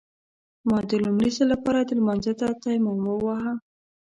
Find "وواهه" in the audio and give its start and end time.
3.09-3.53